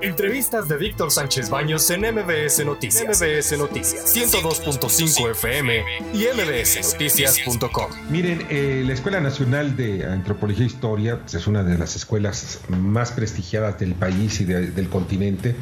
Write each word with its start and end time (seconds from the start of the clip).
Entrevistas 0.00 0.68
de 0.68 0.76
Víctor 0.76 1.10
Sánchez 1.10 1.50
Baños 1.50 1.90
en 1.90 2.02
MBS 2.02 2.64
Noticias. 2.64 3.20
MBS 3.20 3.58
Noticias 3.58 4.16
102.5 4.16 5.30
FM 5.32 5.82
y 6.14 6.26
mbsnoticias.com. 6.36 7.90
Miren, 8.08 8.46
eh, 8.48 8.84
la 8.86 8.92
Escuela 8.92 9.20
Nacional 9.20 9.76
de 9.76 10.06
Antropología 10.06 10.62
e 10.62 10.66
Historia 10.66 11.18
pues, 11.18 11.34
es 11.34 11.48
una 11.48 11.64
de 11.64 11.76
las 11.76 11.96
escuelas 11.96 12.60
más 12.68 13.10
prestigiadas 13.10 13.80
del 13.80 13.94
país 13.94 14.40
y 14.40 14.44
del 14.44 14.88
continente, 14.88 15.56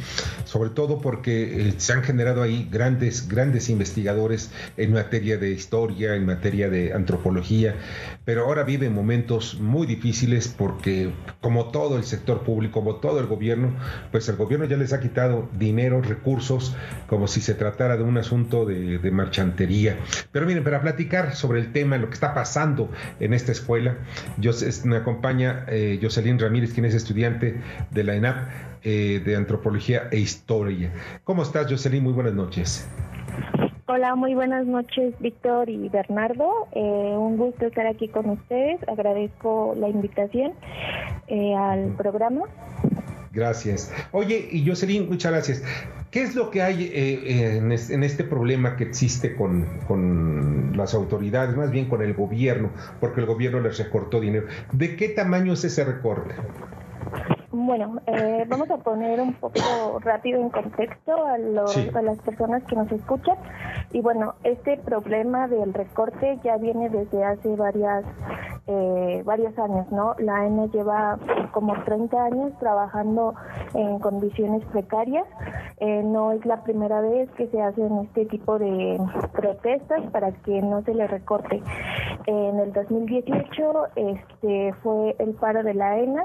sobre 0.44 0.68
todo 0.68 1.00
porque 1.00 1.68
eh, 1.68 1.74
se 1.78 1.94
han 1.94 2.02
generado 2.02 2.42
ahí 2.42 2.68
grandes, 2.70 3.28
grandes 3.28 3.70
investigadores 3.70 4.50
en 4.76 4.92
materia 4.92 5.38
de 5.38 5.50
historia, 5.52 6.14
en 6.14 6.26
materia 6.26 6.68
de 6.68 6.92
antropología, 6.92 7.74
pero 8.26 8.44
ahora 8.44 8.64
vive 8.64 8.90
momentos 8.90 9.58
muy 9.60 9.86
difíciles 9.86 10.48
porque 10.48 11.10
como 11.40 11.70
todo 11.70 11.96
el 11.96 12.04
sector 12.04 12.42
público, 12.42 12.80
como 12.80 12.96
todo 12.96 13.18
el 13.18 13.26
gobierno, 13.26 13.74
pues 14.12 14.25
el 14.28 14.36
gobierno 14.36 14.66
ya 14.66 14.76
les 14.76 14.92
ha 14.92 15.00
quitado 15.00 15.48
dinero, 15.58 16.00
recursos, 16.02 16.74
como 17.08 17.26
si 17.26 17.40
se 17.40 17.54
tratara 17.54 17.96
de 17.96 18.02
un 18.02 18.18
asunto 18.18 18.64
de, 18.64 19.10
marchantería. 19.10 19.96
Pero 20.32 20.46
miren, 20.46 20.64
para 20.64 20.80
platicar 20.80 21.34
sobre 21.34 21.60
el 21.60 21.72
tema, 21.72 21.96
lo 21.96 22.08
que 22.08 22.14
está 22.14 22.34
pasando 22.34 22.90
en 23.20 23.32
esta 23.32 23.52
escuela, 23.52 23.96
yo, 24.38 24.52
me 24.84 24.96
acompaña 24.96 25.64
eh, 25.68 25.98
Jocelyn 26.02 26.38
Ramírez, 26.38 26.72
quien 26.72 26.86
es 26.86 26.94
estudiante 26.94 27.60
de 27.90 28.04
la 28.04 28.14
ENAP 28.14 28.36
eh, 28.82 29.22
de 29.24 29.36
Antropología 29.36 30.08
e 30.10 30.18
Historia. 30.18 30.92
¿Cómo 31.24 31.42
estás, 31.42 31.70
Jocelyn? 31.70 32.02
Muy 32.02 32.12
buenas 32.12 32.34
noches. 32.34 32.88
Hola, 33.88 34.16
muy 34.16 34.34
buenas 34.34 34.66
noches, 34.66 35.14
Víctor 35.20 35.70
y 35.70 35.88
Bernardo. 35.88 36.66
Eh, 36.72 36.80
un 37.16 37.36
gusto 37.36 37.66
estar 37.66 37.86
aquí 37.86 38.08
con 38.08 38.28
ustedes. 38.30 38.80
Agradezco 38.88 39.76
la 39.78 39.88
invitación 39.88 40.54
eh, 41.28 41.54
al 41.54 41.94
programa. 41.96 42.42
Gracias. 43.36 43.92
Oye, 44.12 44.48
y 44.50 44.66
Jocelyn, 44.66 45.10
muchas 45.10 45.30
gracias. 45.30 45.62
¿Qué 46.10 46.22
es 46.22 46.34
lo 46.34 46.50
que 46.50 46.62
hay 46.62 46.90
eh, 46.90 47.58
en, 47.58 48.02
este 48.02 48.24
problema 48.24 48.76
que 48.76 48.84
existe 48.84 49.36
con, 49.36 49.66
con, 49.86 50.74
las 50.74 50.94
autoridades, 50.94 51.54
más 51.54 51.70
bien 51.70 51.86
con 51.86 52.00
el 52.00 52.14
gobierno, 52.14 52.70
porque 52.98 53.20
el 53.20 53.26
gobierno 53.26 53.60
les 53.60 53.76
recortó 53.76 54.22
dinero? 54.22 54.46
¿De 54.72 54.96
qué 54.96 55.10
tamaño 55.10 55.52
es 55.52 55.64
ese 55.64 55.84
recorte? 55.84 56.34
Bueno, 57.58 58.02
eh, 58.06 58.44
vamos 58.46 58.70
a 58.70 58.76
poner 58.76 59.18
un 59.18 59.32
poco 59.32 59.98
rápido 60.00 60.38
en 60.38 60.50
contexto 60.50 61.12
a, 61.24 61.36
a 61.36 62.02
las 62.02 62.18
personas 62.18 62.62
que 62.64 62.76
nos 62.76 62.92
escuchan. 62.92 63.38
Y 63.92 64.02
bueno, 64.02 64.34
este 64.44 64.76
problema 64.76 65.48
del 65.48 65.72
recorte 65.72 66.38
ya 66.44 66.58
viene 66.58 66.90
desde 66.90 67.24
hace 67.24 67.56
varias 67.56 68.04
eh, 68.68 69.22
varios 69.24 69.56
años, 69.60 69.90
¿no? 69.92 70.16
La 70.18 70.38
AENA 70.38 70.66
lleva 70.66 71.18
como 71.52 71.80
30 71.84 72.24
años 72.24 72.52
trabajando 72.58 73.34
en 73.74 74.00
condiciones 74.00 74.64
precarias. 74.66 75.24
Eh, 75.78 76.02
no 76.02 76.32
es 76.32 76.44
la 76.44 76.64
primera 76.64 77.00
vez 77.00 77.30
que 77.36 77.46
se 77.46 77.62
hacen 77.62 77.98
este 77.98 78.26
tipo 78.26 78.58
de 78.58 78.98
protestas 79.32 80.02
para 80.10 80.32
que 80.32 80.62
no 80.62 80.82
se 80.82 80.94
le 80.94 81.06
recorte. 81.06 81.62
En 82.26 82.58
el 82.58 82.72
2018 82.72 83.86
este, 83.94 84.72
fue 84.82 85.14
el 85.20 85.34
paro 85.34 85.62
de 85.62 85.74
la 85.74 85.90
AENA, 85.90 86.24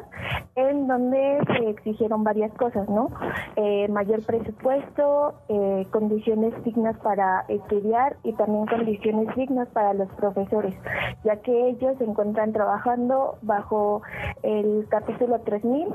en 0.70 0.88
donde 0.88 1.40
se 1.58 1.70
exigieron 1.70 2.24
varias 2.24 2.54
cosas, 2.54 2.90
¿no? 2.90 3.10
Eh, 3.56 3.88
mayor 3.90 4.26
presupuesto, 4.26 5.34
eh, 5.50 5.86
condiciones 5.92 6.54
dignas 6.64 6.98
para 6.98 7.46
estudiar 7.48 8.18
y 8.24 8.34
también 8.34 8.66
condiciones 8.66 9.36
dignas 9.36 9.68
para 9.70 9.94
los 9.94 10.10
profesores, 10.14 10.76
ya 11.24 11.38
que 11.38 11.70
ellos 11.70 11.98
se 11.98 12.04
encuentran 12.04 12.54
trabajando 12.54 13.38
bajo 13.42 14.02
el 14.44 14.88
capítulo 14.90 15.40
3000 15.40 15.88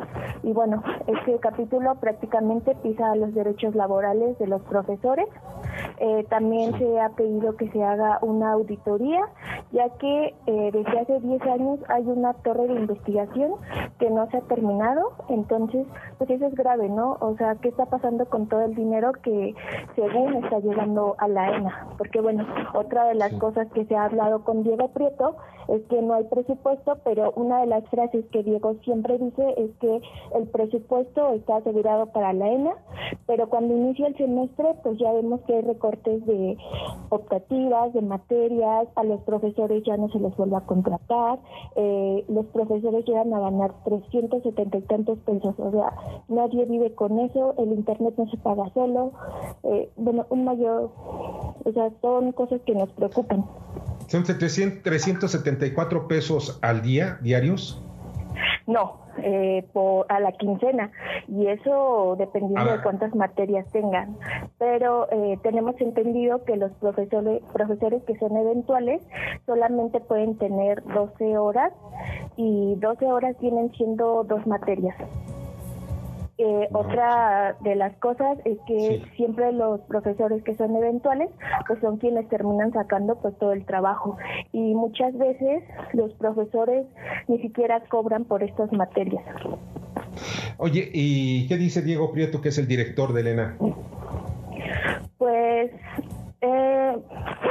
y 0.42 0.53
bueno, 0.53 0.83
este 1.06 1.39
capítulo 1.39 1.94
prácticamente 1.97 2.75
pisa 2.83 3.14
los 3.17 3.34
derechos 3.34 3.75
laborales 3.75 4.39
de 4.39 4.47
los 4.47 4.62
profesores. 4.62 5.27
Eh, 5.98 6.25
también 6.28 6.77
se 6.78 7.00
ha 7.00 7.11
pedido 7.11 7.56
que 7.56 7.70
se 7.70 7.83
haga 7.83 8.19
una 8.22 8.53
auditoría, 8.53 9.21
ya 9.72 9.88
que 9.99 10.34
desde 10.47 10.99
hace 10.99 11.21
10 11.21 11.43
años 11.43 11.81
hay 11.88 12.04
una 12.04 12.34
torre 12.34 12.66
de 12.69 12.75
investigación 12.75 13.53
que 13.99 14.10
no 14.10 14.28
se 14.31 14.38
ha 14.38 14.41
terminado 14.43 15.12
entonces, 15.28 15.87
pues 16.19 16.31
eso 16.31 16.47
es 16.47 16.54
grave, 16.54 16.88
¿no? 16.88 17.16
O 17.21 17.37
sea, 17.37 17.56
¿qué 17.56 17.69
está 17.69 17.87
pasando 17.87 18.27
con 18.27 18.49
todo 18.49 18.62
el 18.62 18.75
dinero 18.75 19.12
que 19.22 19.54
según 19.94 20.34
está 20.37 20.60
llegando 20.60 21.15
a 21.19 21.28
la 21.28 21.56
ENA? 21.56 21.88
Porque 21.99 22.21
bueno, 22.21 22.47
otra 22.75 23.06
de 23.06 23.15
las 23.15 23.32
cosas 23.34 23.69
que 23.72 23.84
se 23.87 23.97
ha 23.97 24.04
hablado 24.04 24.44
con 24.44 24.62
Diego 24.62 24.88
Prieto 24.88 25.37
es 25.69 25.83
que 25.88 26.00
no 26.00 26.15
hay 26.15 26.25
presupuesto, 26.25 26.98
pero 27.04 27.33
una 27.33 27.60
de 27.60 27.66
las 27.66 27.84
frases 27.88 28.25
que 28.27 28.44
Diego 28.44 28.75
siempre 28.84 29.19
dice 29.19 29.54
es 29.56 29.71
que 29.81 30.00
el 30.37 30.47
presupuesto 30.48 31.33
está 31.33 31.56
asegurado 31.56 32.06
para 32.06 32.33
la 32.33 32.48
ENA, 32.48 32.75
pero 33.27 33.48
cuando 33.48 33.75
inicia 33.75 34.06
el 34.06 34.16
semestre, 34.16 34.77
pues 34.84 34.97
ya 34.98 35.12
vemos 35.12 35.41
que 35.43 35.56
hay 35.56 35.62
recortes 35.62 36.25
de 36.25 36.56
optativas, 37.09 37.93
de 37.94 38.03
materias, 38.03 38.87
a 38.94 39.03
los 39.03 39.21
profesores 39.22 39.56
ya 39.56 39.97
no 39.97 40.09
se 40.11 40.19
les 40.19 40.37
vuelve 40.37 40.56
a 40.56 40.61
contratar, 40.61 41.39
eh, 41.77 42.25
los 42.28 42.47
profesores 42.47 43.05
llegan 43.06 43.33
a 43.34 43.41
ganar 43.41 43.72
370 43.84 44.78
y 44.78 44.83
tantos 44.83 45.19
pesos, 45.21 45.55
o 45.59 45.71
sea, 45.71 45.93
nadie 46.28 46.65
vive 46.67 46.94
con 46.94 47.19
eso, 47.19 47.55
el 47.59 47.72
internet 47.72 48.15
no 48.16 48.28
se 48.31 48.37
paga 48.39 48.71
solo, 48.75 49.12
eh, 49.65 49.91
bueno, 49.97 50.27
un 50.31 50.45
mayor, 50.45 50.91
o 51.65 51.72
sea, 51.72 51.91
son 52.00 52.33
cosas 52.33 52.61
que 52.66 52.75
nos 52.75 52.91
preocupan. 52.91 53.45
¿Son 54.09 54.22
374 54.22 56.09
pesos 56.09 56.59
al 56.62 56.83
día, 56.83 57.19
diarios? 57.22 57.83
No, 58.66 59.06
eh, 59.22 59.65
por, 59.72 60.06
a 60.09 60.21
la 60.21 60.32
quincena 60.32 60.91
y 61.28 61.47
eso 61.47 62.16
dependiendo 62.19 62.72
de 62.72 62.82
cuántas 62.82 63.15
materias 63.15 63.66
tengan. 63.72 64.16
Pero 64.59 65.09
eh, 65.10 65.38
tenemos 65.43 65.81
entendido 65.81 66.44
que 66.44 66.56
los 66.56 66.72
profesores, 66.72 67.43
profesores 67.53 68.03
que 68.04 68.16
son 68.19 68.37
eventuales 68.37 69.03
solamente 69.47 70.00
pueden 70.00 70.37
tener 70.38 70.82
12 70.84 71.38
horas 71.38 71.72
y 72.37 72.75
12 72.77 73.06
horas 73.06 73.37
vienen 73.41 73.72
siendo 73.72 74.25
dos 74.25 74.47
materias. 74.47 74.97
Eh, 76.47 76.69
otra 76.73 77.57
de 77.62 77.75
las 77.75 77.97
cosas 77.97 78.39
es 78.45 78.57
que 78.69 79.03
siempre 79.17 79.51
los 79.51 79.81
profesores 79.81 80.45
que 80.45 80.55
son 80.57 80.77
eventuales 80.77 81.29
pues 81.67 81.81
son 81.81 81.97
quienes 81.97 82.29
terminan 82.29 82.73
sacando 82.73 83.17
pues 83.17 83.37
todo 83.39 83.53
el 83.53 83.65
trabajo 83.65 84.17
y 84.53 84.75
muchas 84.75 85.17
veces 85.19 85.65
los 85.93 86.12
profesores 86.15 86.87
ni 87.27 87.41
siquiera 87.41 87.83
cobran 87.89 88.27
por 88.27 88.45
estas 88.45 88.71
materias. 88.73 89.25
Oye, 90.59 90.89
¿y 90.93 91.49
qué 91.49 91.57
dice 91.57 91.83
Diego 91.83 92.12
Prieto 92.12 92.41
que 92.41 92.51
es 92.51 92.59
el 92.59 92.69
director 92.69 93.13
de 93.13 93.23
Elena? 93.23 93.57
Pues 95.19 95.73
eh, 96.43 96.97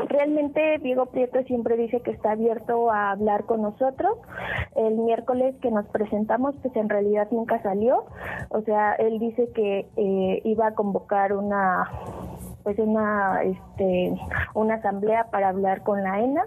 realmente 0.08 0.80
Diego 0.82 1.08
Prieto 1.08 1.44
siempre 1.44 1.76
dice 1.76 2.00
que 2.00 2.12
está 2.12 2.32
abierto 2.32 2.90
a 2.92 3.12
hablar 3.12 3.46
con 3.46 3.62
nosotros. 3.62 4.18
El 4.76 4.98
miércoles 4.98 5.56
que 5.62 5.72
nos 5.72 5.86
presentamos, 5.88 6.56
pues 6.62 6.76
en 6.76 6.90
realidad 6.90 7.28
nunca 7.32 7.62
salió. 7.64 8.06
O 8.50 8.62
sea, 8.62 8.94
él 8.94 9.20
dice 9.20 9.50
que 9.54 9.88
eh, 9.96 10.42
iba 10.44 10.68
a 10.68 10.74
convocar 10.74 11.34
una 11.34 11.90
pues 12.64 12.80
una 12.80 13.44
este 13.44 14.16
una 14.56 14.76
asamblea 14.76 15.26
para 15.26 15.50
hablar 15.50 15.84
con 15.84 16.04
la 16.04 16.20
ENA, 16.20 16.46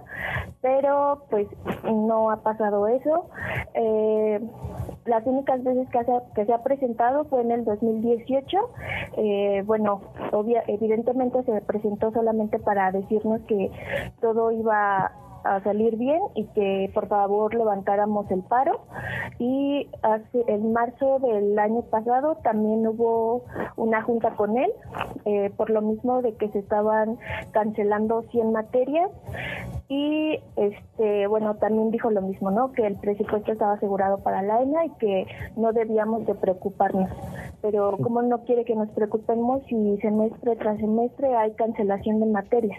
pero 0.61 1.23
pues 1.31 1.47
no 1.85 2.31
ha 2.31 2.43
pasado 2.43 2.89
eso. 2.89 3.31
Eh, 3.75 4.41
las 5.07 5.25
únicas 5.27 5.63
veces 5.65 5.89
que, 5.91 6.01
que 6.35 6.45
se 6.45 6.53
ha 6.53 6.63
presentado 6.63 7.25
fue 7.27 7.43
en 7.43 7.53
el 7.53 7.65
2018. 7.65 8.59
Eh, 9.17 9.63
bueno, 9.65 10.03
obvia, 10.33 10.65
evidentemente 10.67 11.43
se 11.45 11.61
presentó 11.63 12.11
solamente 12.13 12.59
para 12.59 12.91
decirnos 12.93 13.41
que 13.43 13.71
todo 14.21 14.51
iba 14.51 15.13
a 15.45 15.61
salir 15.63 15.97
bien 15.97 16.21
y 16.35 16.45
que 16.49 16.91
por 16.95 17.09
favor 17.09 17.55
levantáramos 17.55 18.31
el 18.31 18.43
paro. 18.43 18.81
Y 19.39 19.89
hace, 20.03 20.45
en 20.49 20.73
marzo 20.73 21.19
del 21.21 21.59
año 21.59 21.83
pasado 21.83 22.37
también 22.43 22.87
hubo 22.87 23.45
una 23.77 24.03
junta 24.03 24.31
con 24.37 24.57
él, 24.57 24.71
eh, 25.25 25.51
por 25.57 25.71
lo 25.71 25.83
mismo 25.83 26.23
de 26.23 26.35
que 26.35 26.49
se 26.49 26.59
estaban 26.59 27.19
cancelando 27.53 28.23
100 28.31 28.53
materias. 28.53 29.11
Y 29.89 30.39
este 30.57 31.27
bueno, 31.29 31.55
también 31.57 31.91
dijo 31.91 32.11
lo 32.11 32.21
mismo, 32.21 32.51
¿no? 32.51 32.73
Que 32.73 32.87
el 32.87 32.97
presupuesto 32.97 33.53
estaba 33.53 33.75
asegurado 33.75 34.19
para 34.19 34.43
la 34.43 34.61
ENA 34.63 34.87
y 34.87 34.91
que 34.99 35.27
no 35.57 35.73
debíamos 35.73 36.27
de 36.27 36.35
preocuparnos. 36.35 37.11
Pero 37.63 37.97
como 37.99 38.23
no 38.23 38.45
quiere 38.45 38.65
que 38.65 38.75
nos 38.75 38.89
preocupemos 38.91 39.63
si 39.67 39.97
semestre 39.99 40.57
tras 40.57 40.79
semestre 40.79 41.35
hay 41.35 41.53
cancelación 41.53 42.21
de 42.21 42.27
materias? 42.27 42.79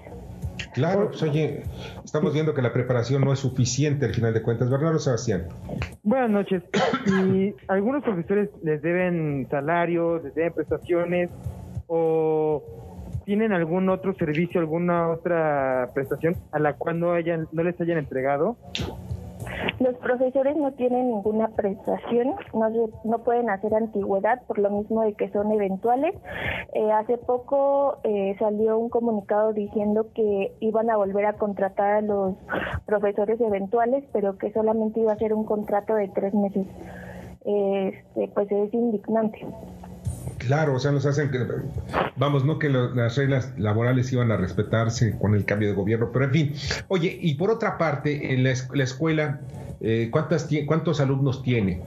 Claro, 0.73 1.07
pues 1.07 1.21
oye, 1.23 1.63
estamos 2.03 2.33
viendo 2.33 2.53
que 2.53 2.61
la 2.61 2.71
preparación 2.71 3.23
no 3.23 3.33
es 3.33 3.39
suficiente 3.39 4.05
al 4.05 4.13
final 4.13 4.33
de 4.33 4.41
cuentas. 4.41 4.69
Bernardo 4.69 4.99
Sebastián. 4.99 5.47
Buenas 6.03 6.29
noches. 6.29 6.63
Y 7.07 7.53
algunos 7.67 8.03
profesores 8.03 8.49
les 8.63 8.81
deben 8.81 9.47
salarios, 9.49 10.23
les 10.23 10.35
deben 10.35 10.53
prestaciones 10.53 11.31
o 11.87 12.63
tienen 13.25 13.53
algún 13.53 13.89
otro 13.89 14.13
servicio, 14.15 14.59
alguna 14.59 15.09
otra 15.09 15.89
prestación 15.93 16.35
a 16.51 16.59
la 16.59 16.73
cual 16.73 16.99
no 16.99 17.11
hayan, 17.13 17.47
no 17.51 17.63
les 17.63 17.79
hayan 17.81 17.97
entregado. 17.97 18.57
Los 19.79 19.95
profesores 19.95 20.57
no 20.57 20.71
tienen 20.73 21.09
ninguna 21.09 21.49
prestación, 21.49 22.35
no, 22.53 22.69
no 23.03 23.19
pueden 23.19 23.49
hacer 23.49 23.73
antigüedad 23.73 24.41
por 24.47 24.59
lo 24.59 24.69
mismo 24.69 25.01
de 25.03 25.13
que 25.13 25.29
son 25.31 25.51
eventuales. 25.51 26.15
Eh, 26.73 26.91
hace 26.91 27.17
poco 27.17 27.97
eh, 28.03 28.35
salió 28.39 28.77
un 28.77 28.89
comunicado 28.89 29.53
diciendo 29.53 30.07
que 30.13 30.53
iban 30.59 30.89
a 30.89 30.97
volver 30.97 31.25
a 31.25 31.33
contratar 31.33 31.95
a 31.95 32.01
los 32.01 32.35
profesores 32.85 33.39
eventuales, 33.41 34.03
pero 34.11 34.37
que 34.37 34.51
solamente 34.51 34.99
iba 34.99 35.13
a 35.13 35.17
ser 35.17 35.33
un 35.33 35.45
contrato 35.45 35.95
de 35.95 36.07
tres 36.09 36.33
meses. 36.33 36.67
Este, 37.45 38.27
pues 38.33 38.51
es 38.51 38.73
indignante. 38.73 39.45
Claro, 40.39 40.75
o 40.75 40.79
sea, 40.79 40.91
nos 40.91 41.05
hacen 41.05 41.29
que, 41.29 41.37
vamos, 42.15 42.45
no 42.45 42.57
que 42.57 42.69
las 42.69 43.17
reglas 43.17 43.53
laborales 43.57 44.11
iban 44.11 44.31
a 44.31 44.37
respetarse 44.37 45.17
con 45.19 45.35
el 45.35 45.45
cambio 45.45 45.69
de 45.69 45.75
gobierno, 45.75 46.09
pero 46.11 46.25
en 46.25 46.31
fin. 46.31 46.53
Oye, 46.87 47.17
y 47.21 47.35
por 47.35 47.51
otra 47.51 47.77
parte, 47.77 48.33
en 48.33 48.43
la, 48.43 48.51
escuela, 48.51 49.41
eh, 49.81 50.09
¿cuántas, 50.11 50.49
¿cuántos 50.65 51.01
alumnos 51.01 51.43
tiene? 51.43 51.83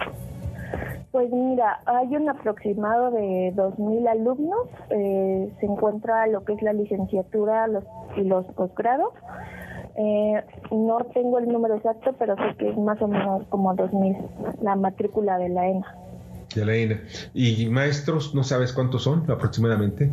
Pues 1.12 1.30
mira, 1.30 1.80
hay 1.86 2.14
un 2.16 2.28
aproximado 2.28 3.10
de 3.10 3.52
2.000 3.54 4.08
alumnos. 4.08 4.68
Eh, 4.90 5.52
se 5.60 5.66
encuentra 5.66 6.26
lo 6.26 6.44
que 6.44 6.52
es 6.54 6.62
la 6.62 6.72
licenciatura 6.72 7.66
los, 7.66 7.84
y 8.16 8.22
los 8.22 8.46
posgrados. 8.54 9.12
Eh, 9.96 10.42
no 10.70 10.98
tengo 11.12 11.38
el 11.38 11.48
número 11.48 11.76
exacto, 11.76 12.14
pero 12.18 12.34
sé 12.36 12.56
que 12.58 12.70
es 12.70 12.78
más 12.78 13.00
o 13.02 13.08
menos 13.08 13.44
como 13.48 13.74
2.000 13.74 14.60
la 14.62 14.76
matrícula 14.76 15.36
de 15.36 15.50
la 15.50 15.68
ENA. 15.68 16.01
De 16.54 16.64
la 16.64 16.74
ENA. 16.74 17.00
¿Y 17.34 17.66
maestros, 17.66 18.34
no 18.34 18.44
sabes 18.44 18.72
cuántos 18.72 19.02
son 19.02 19.30
aproximadamente? 19.30 20.10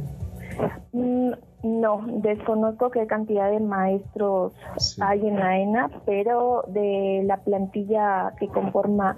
Mm, 0.93 1.31
no, 1.63 2.05
desconozco 2.07 2.89
qué 2.89 3.05
cantidad 3.07 3.51
de 3.51 3.59
maestros 3.59 4.53
hay 5.01 5.27
en 5.27 5.39
la 5.39 5.59
ENA, 5.59 5.89
pero 6.05 6.63
de 6.67 7.23
la 7.25 7.37
plantilla 7.37 8.33
que 8.39 8.47
conforma 8.47 9.15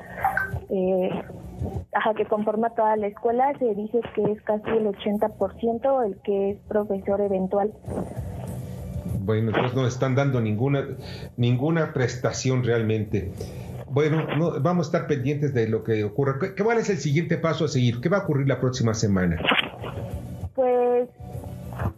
eh, 0.69 1.09
que 2.15 2.25
conforma 2.25 2.71
toda 2.71 2.95
la 2.97 3.07
escuela 3.07 3.53
se 3.59 3.75
dice 3.75 4.01
que 4.15 4.23
es 4.31 4.41
casi 4.41 4.69
el 4.69 4.88
80% 4.88 6.06
el 6.06 6.18
que 6.21 6.51
es 6.51 6.57
profesor 6.68 7.21
eventual. 7.21 7.71
Bueno, 9.19 9.50
entonces 9.50 9.75
no 9.75 9.85
están 9.85 10.15
dando 10.15 10.41
ninguna 10.41 10.83
ninguna 11.38 11.94
prestación 11.94 12.63
realmente. 12.63 13.31
Bueno, 13.91 14.25
vamos 14.61 14.88
a 14.88 14.97
estar 14.97 15.07
pendientes 15.07 15.53
de 15.53 15.67
lo 15.67 15.83
que 15.83 16.03
ocurra. 16.05 16.38
¿Qué, 16.39 16.63
¿Cuál 16.63 16.77
es 16.77 16.89
el 16.89 16.97
siguiente 16.97 17.38
paso 17.38 17.65
a 17.65 17.67
seguir? 17.67 17.99
¿Qué 17.99 18.07
va 18.07 18.17
a 18.17 18.23
ocurrir 18.23 18.47
la 18.47 18.59
próxima 18.59 18.93
semana? 18.93 19.38
Pues 20.55 21.09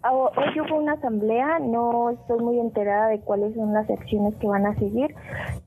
hoy 0.02 0.60
hubo 0.60 0.80
una 0.80 0.94
asamblea, 0.94 1.60
no 1.60 2.10
estoy 2.10 2.40
muy 2.40 2.60
enterada 2.60 3.10
de 3.10 3.20
cuáles 3.20 3.54
son 3.56 3.74
las 3.74 3.90
acciones 3.90 4.34
que 4.36 4.48
van 4.48 4.66
a 4.66 4.76
seguir, 4.76 5.14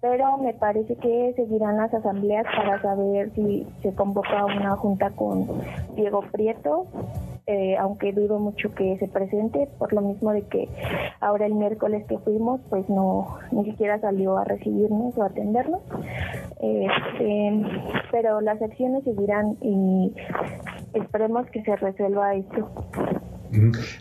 pero 0.00 0.38
me 0.38 0.52
parece 0.54 0.96
que 0.96 1.32
seguirán 1.36 1.76
las 1.76 1.94
asambleas 1.94 2.44
para 2.56 2.82
saber 2.82 3.30
si 3.34 3.66
se 3.82 3.94
convoca 3.94 4.46
una 4.46 4.76
junta 4.76 5.10
con 5.10 5.46
Diego 5.94 6.22
Prieto 6.32 6.86
eh, 7.46 7.76
aunque 7.78 8.12
dudo 8.12 8.40
mucho 8.40 8.74
que 8.74 8.98
se 8.98 9.06
presente, 9.06 9.68
por 9.78 9.92
lo 9.92 10.00
mismo 10.00 10.32
de 10.32 10.42
que 10.42 10.68
ahora 11.20 11.46
el 11.46 11.54
miércoles 11.54 12.04
que 12.08 12.18
fuimos, 12.18 12.60
pues 12.68 12.88
no, 12.88 13.38
ni 13.52 13.64
siquiera 13.64 14.00
salió 14.00 14.36
a 14.36 14.44
recibirnos 14.44 15.16
o 15.16 15.22
a 15.22 15.26
atendernos. 15.26 15.80
Este, 16.60 17.62
pero 18.10 18.40
las 18.40 18.60
acciones 18.60 19.04
seguirán 19.04 19.56
y 19.60 20.12
esperemos 20.94 21.46
que 21.50 21.62
se 21.62 21.76
resuelva 21.76 22.34
esto. 22.34 22.68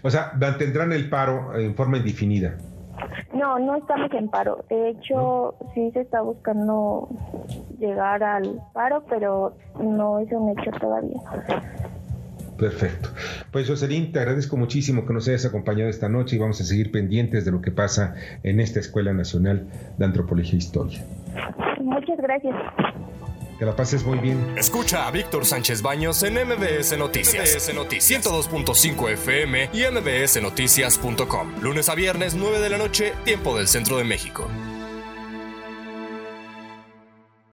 O 0.01 0.09
sea, 0.09 0.31
mantendrán 0.39 0.92
el 0.92 1.09
paro 1.09 1.56
en 1.56 1.75
forma 1.75 1.97
indefinida. 1.97 2.57
No, 3.33 3.59
no 3.59 3.75
estamos 3.75 4.12
en 4.13 4.30
paro. 4.30 4.63
De 4.69 4.89
hecho, 4.89 5.56
sí 5.74 5.92
se 5.92 6.01
está 6.01 6.21
buscando 6.21 7.09
llegar 7.77 8.24
al 8.24 8.62
paro, 8.74 9.03
pero 9.09 9.53
no 9.80 10.19
es 10.19 10.31
un 10.31 10.50
hecho 10.50 10.71
todavía. 10.80 11.19
Perfecto. 12.57 13.10
Pues 13.52 13.68
Jocelyn, 13.68 14.12
te 14.12 14.19
agradezco 14.19 14.57
muchísimo 14.57 15.06
que 15.06 15.13
nos 15.13 15.28
hayas 15.28 15.46
acompañado 15.46 15.90
esta 15.90 16.10
noche 16.10 16.38
y 16.38 16.40
vamos 16.40 16.62
a 16.62 16.63
seguir 16.63 16.92
pendientes 16.92 17.46
de 17.46 17.52
lo 17.52 17.62
que 17.62 17.72
pasa 17.72 18.16
en 18.44 18.60
esta 18.60 18.80
Escuela 18.80 19.13
Nacional 19.13 19.68
de 19.98 20.06
Antropología 20.06 20.54
e 20.54 20.57
Historia. 20.57 21.06
Muchas 21.81 22.18
gracias. 22.18 22.56
Que 23.60 23.66
la 23.66 23.75
pases 23.75 24.06
muy 24.06 24.19
bien. 24.19 24.38
Escucha 24.57 25.07
a 25.07 25.12
Víctor 25.12 25.46
Sánchez 25.46 25.81
Baños 25.81 26.24
en 26.24 26.34
MBS 26.34 26.98
Noticias. 26.98 27.56
MBS 27.56 27.74
Noticias 27.74 28.25
102.5 28.25 29.12
FM 29.12 29.69
y 29.74 29.84
MBSNoticias.com. 29.92 31.62
Lunes 31.62 31.88
a 31.88 31.96
viernes, 31.96 32.36
9 32.36 32.60
de 32.60 32.69
la 32.69 32.78
noche, 32.78 33.13
tiempo 33.24 33.57
del 33.57 33.68
centro 33.68 33.98
de 33.98 34.04
México. 34.04 34.50